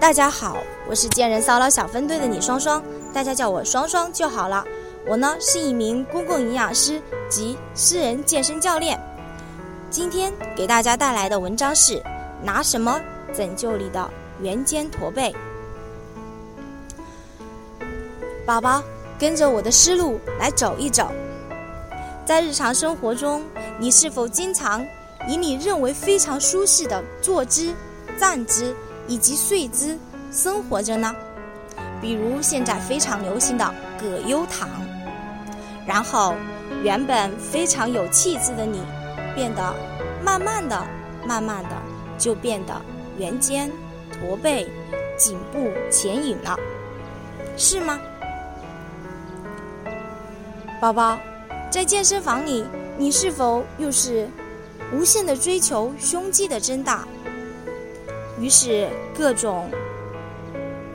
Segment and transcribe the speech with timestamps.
[0.00, 0.56] 大家好，
[0.88, 2.82] 我是健人骚扰小分队的李双双，
[3.12, 4.64] 大家叫我双双就好了。
[5.06, 8.98] 我呢是一名公共营养师及私人健身教练。
[9.88, 12.02] 今天给大家带来的文章是：
[12.42, 13.00] 拿什么
[13.32, 14.10] 拯救你的
[14.40, 15.32] 圆肩驼背？
[18.44, 18.82] 宝宝，
[19.20, 21.12] 跟着我的思路来走一走。
[22.26, 23.44] 在日常生活中，
[23.78, 24.84] 你是否经常
[25.28, 27.72] 以你认为非常舒适的坐姿、
[28.18, 28.74] 站姿？
[29.10, 29.98] 以及睡姿
[30.30, 31.12] 生活着呢，
[32.00, 34.68] 比如现在非常流行的葛优躺，
[35.84, 36.36] 然后
[36.84, 38.80] 原本非常有气质的你，
[39.34, 39.74] 变得
[40.24, 40.86] 慢慢的、
[41.26, 41.70] 慢慢的
[42.16, 42.80] 就变得
[43.18, 43.68] 圆肩、
[44.12, 44.70] 驼背、
[45.18, 46.56] 颈部前引了，
[47.56, 47.98] 是吗？
[50.80, 51.18] 宝宝，
[51.68, 52.64] 在健身房里，
[52.96, 54.28] 你是否又是
[54.92, 57.04] 无限的追求胸肌的增大？
[58.40, 59.70] 于是，各种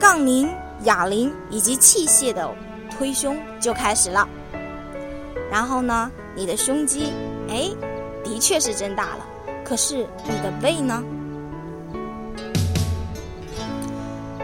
[0.00, 0.50] 杠铃、
[0.82, 2.50] 哑铃以及器械的
[2.90, 4.28] 推胸就开始了。
[5.48, 7.12] 然后呢，你的胸肌，
[7.48, 7.70] 哎，
[8.24, 9.24] 的确是增大了。
[9.64, 11.02] 可是你的背呢？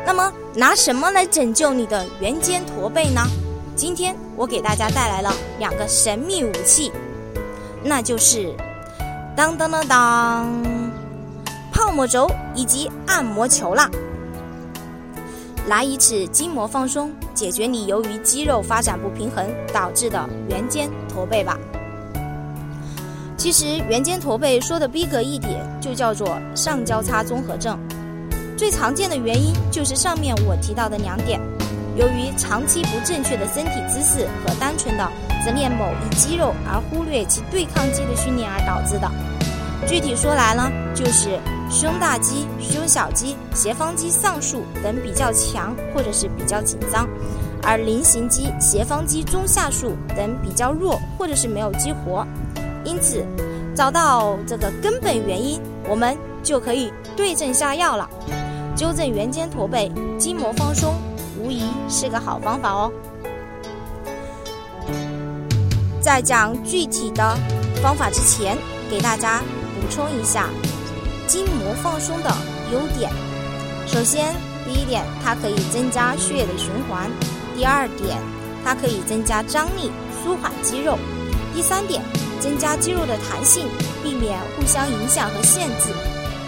[0.07, 3.23] 那么，拿什么来拯救你的圆肩驼背呢？
[3.75, 6.93] 今天我给大家带来了两个神秘武器，
[7.83, 8.55] 那就是
[9.35, 10.72] 当当当当。
[11.83, 13.91] 泡沫轴以及按摩球啦，
[15.67, 19.45] 来一次筋膜放松，解决你由于肌肉发展不平衡
[19.75, 21.59] 导致的圆肩驼背吧。
[23.37, 27.77] 其实圆肩驼背说的逼格一点，就叫做上交叉综合症。
[28.57, 31.41] 最常见的原因就是上面我提到的两点，
[31.97, 35.11] 由于长期不正确的身体姿势和单纯的
[35.45, 39.11] 只练某一肌肉而忽略其对抗肌的训练而导致的。
[39.87, 41.39] 具体说来呢，就是
[41.71, 47.07] 胸大肌、胸小肌、斜方肌上束等比较强或者是比较紧张，
[47.63, 52.27] 而菱形肌、斜方肌中下束等比较弱或者是没有激活。
[52.85, 53.25] 因此，
[53.75, 58.09] 找到这个根本原因，我们就可以对症下药了。
[58.75, 60.95] 纠正圆肩驼背，筋膜放松
[61.39, 62.91] 无疑是个好方法哦。
[66.01, 67.37] 在讲具体的
[67.83, 68.57] 方法之前，
[68.91, 69.43] 给大家。
[69.83, 70.49] 补充一下
[71.27, 72.33] 筋膜放松的
[72.73, 73.11] 优点。
[73.85, 74.33] 首先，
[74.65, 77.11] 第一点，它可以增加血液的循环；
[77.57, 78.17] 第二点，
[78.65, 79.91] 它可以增加张力，
[80.23, 80.97] 舒缓肌肉；
[81.53, 82.01] 第三点，
[82.41, 83.67] 增加肌肉的弹性，
[84.05, 85.89] 避免互相影响和限制；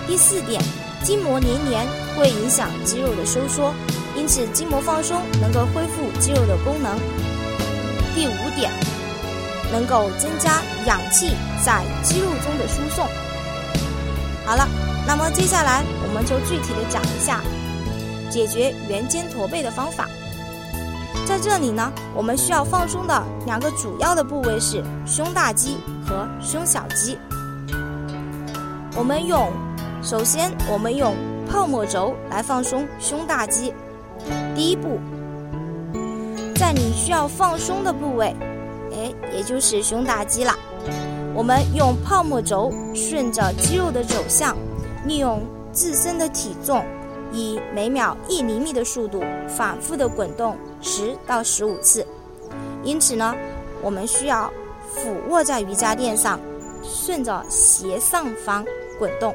[0.06, 0.62] 第四点，
[1.02, 1.84] 筋膜连连
[2.16, 3.74] 会影响肌肉的收缩，
[4.14, 6.96] 因此筋膜放松能够恢复肌肉的功能；
[8.14, 8.70] 第五点，
[9.72, 13.06] 能够增加氧气在肌肉中的输送。
[14.46, 14.68] 好了，
[15.06, 17.40] 那么接下来我们就具体的讲一下
[18.30, 20.06] 解决圆肩驼背的方法。
[21.26, 27.16] 在这里呢，我们需要放松的两个主要的部位是胸大肌和胸小肌。
[28.96, 29.50] 我们用，
[30.02, 31.16] 首先我们用
[31.50, 33.72] 泡沫轴来放松胸大肌。
[34.54, 35.00] 第一步，
[36.54, 38.36] 在你需要放松的部位，
[38.94, 40.54] 哎，也就是胸大肌了。
[41.34, 44.56] 我们用泡沫轴顺着肌肉的走向，
[45.06, 46.84] 利用自身的体重，
[47.32, 52.06] 以每秒一厘米的速度反复的滚动十到十五次。
[52.84, 53.34] 因此呢，
[53.82, 54.48] 我们需要
[54.86, 56.38] 俯卧在瑜伽垫上，
[56.82, 58.64] 顺着斜上方
[58.98, 59.34] 滚动。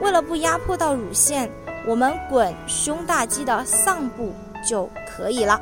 [0.00, 1.48] 为了不压迫到乳腺，
[1.86, 4.32] 我们滚胸大肌的上部
[4.68, 5.60] 就可以了。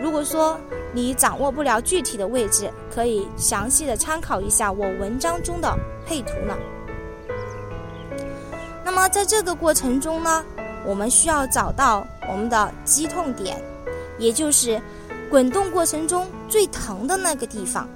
[0.00, 0.58] 如果说
[0.92, 5.74] 你掌握不了具体的位置，可以详细的参考一下我文章中的
[6.06, 6.54] 配图呢。
[8.84, 10.44] 那么在这个过程中呢，
[10.84, 13.60] 我们需要找到我们的肌痛点，
[14.18, 14.80] 也就是
[15.28, 17.88] 滚动过程中最疼的那个地方。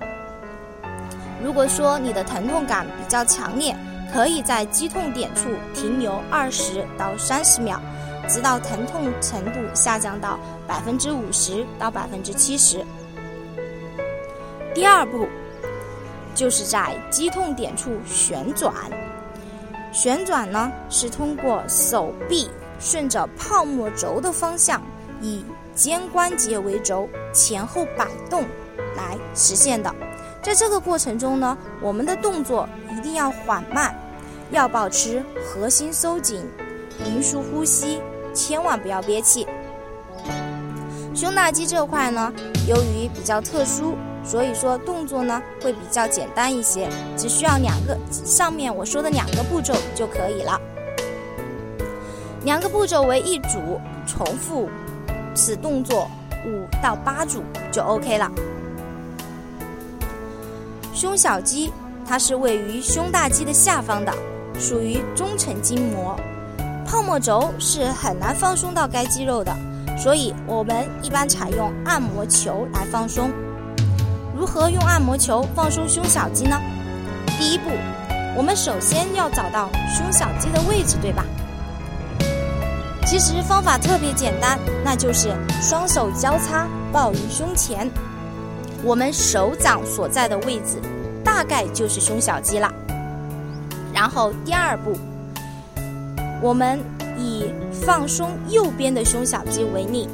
[1.43, 3.75] 如果说你的疼痛感比较强烈，
[4.13, 7.81] 可以在肌痛点处停留二十到三十秒。
[8.29, 12.85] 直到疼痛程度下降到百分之五十到百分之七十。
[14.75, 15.27] 第二步，
[16.35, 18.73] 就是在肌痛点处旋转。
[19.93, 24.81] 旋转呢，是通过手臂顺着泡沫轴的方向，
[25.21, 25.45] 以
[25.75, 28.45] 肩关节为轴前后摆动
[28.97, 29.93] 来实现的。
[30.41, 33.93] 在这个过程中呢，我们的动作一定要缓慢，
[34.53, 36.49] 要保持核心收紧，
[37.07, 38.01] 匀速呼吸。
[38.33, 39.45] 千万不要憋气。
[41.13, 42.33] 胸大肌这块呢，
[42.69, 50.61] 由于比较特殊，所以说动作呢会比较简单一些，只需要两个上面我说的两个步骤就可以了。
[52.45, 54.69] 两个步骤为一组，重复
[55.35, 56.09] 此动作
[56.47, 57.43] 五到八组
[57.73, 58.31] 就 OK 了。
[60.95, 61.73] 胸小肌
[62.07, 64.15] 它是位于胸大肌的下方的，
[64.57, 66.17] 属于中层筋膜，
[66.91, 69.57] 泡沫轴是很难放松到该肌肉的，
[69.97, 73.31] 所以我们一般采用按摩球来放松。
[74.37, 76.61] 如何用按摩球放松胸小肌呢？
[77.39, 77.71] 第一步，
[78.37, 81.25] 我们首先要找到胸小肌的位置，对吧？
[83.07, 85.33] 其实方法特别简单，那就是
[85.63, 87.89] 双手交叉抱于胸前，
[88.83, 90.83] 我们手掌所在的位置
[91.25, 92.69] 大概就是胸小肌了。
[93.95, 94.97] 然后第二步，
[96.43, 96.81] 我们
[97.19, 100.09] 以放松右边的胸小肌为例，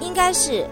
[0.00, 0.66] 应该是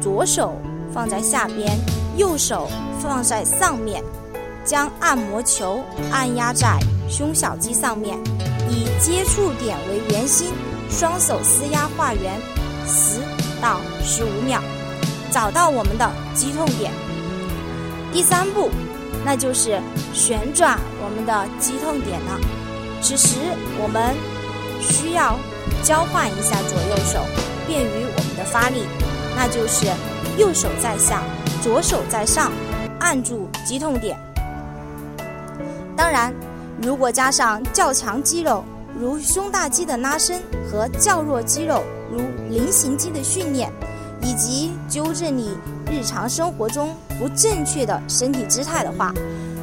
[0.00, 0.56] 左手
[0.92, 1.78] 放在下边，
[2.16, 2.68] 右手
[3.00, 4.02] 放在上面，
[4.64, 8.18] 将按摩球按压在胸小肌上面。
[8.68, 10.48] 以接触点为圆心，
[10.90, 12.40] 双手施压画圆
[12.84, 13.20] 十
[13.62, 14.60] 到十五秒，
[15.30, 16.90] 找到我们的肌痛点。
[18.12, 18.68] 第三步，
[19.24, 19.80] 那就是
[20.12, 22.65] 旋转我们的肌痛点了。
[23.08, 23.36] 此时
[23.80, 24.16] 我们
[24.80, 25.38] 需要
[25.80, 27.20] 交换一下左右手，
[27.64, 28.82] 便于我们的发力。
[29.36, 29.86] 那就是
[30.36, 31.22] 右手在下，
[31.62, 32.50] 左手在上，
[32.98, 34.18] 按住肌痛点。
[35.96, 36.34] 当然。
[36.82, 38.64] 如果加上较强肌肉，
[38.98, 42.18] 如胸大肌的拉伸和较弱肌肉，如
[42.50, 43.72] 菱形肌的训练，
[44.20, 45.56] 以及纠正你
[45.88, 49.14] 日常生活中不正确的身体姿态的话，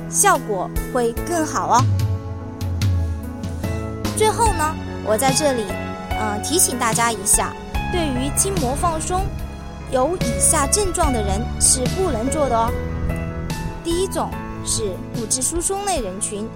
[0.10, 1.84] 效果会更好哦。
[4.16, 4.76] 最后呢，
[5.06, 5.66] 我在这里，
[6.12, 7.52] 嗯，提醒大家一下，
[7.92, 9.26] 对于筋膜放松，
[9.92, 12.72] 有以下症状的人是不能做的哦。
[13.84, 14.30] 第一种
[14.64, 16.48] 是骨质疏松类人群。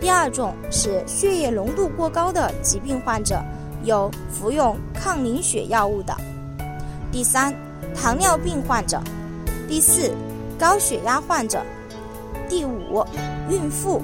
[0.00, 3.42] 第二种是血液浓度过高的疾病患者，
[3.82, 6.16] 有服用抗凝血药物的。
[7.10, 7.52] 第三，
[7.94, 9.00] 糖尿病患者。
[9.66, 10.12] 第四，
[10.58, 11.60] 高血压患者。
[12.48, 13.04] 第五，
[13.50, 14.00] 孕妇。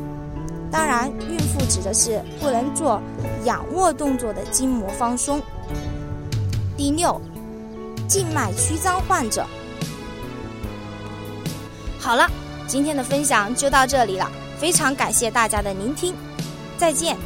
[0.70, 3.02] 当然，孕妇指的是不能做
[3.44, 5.42] 仰卧动作的筋膜放松。
[6.76, 7.20] 第六，
[8.06, 9.44] 静脉曲张患者。
[11.98, 12.30] 好了，
[12.66, 14.30] 今天的分享就到这里了。
[14.58, 16.14] 非常感谢大家的聆听，
[16.78, 17.16] 再见。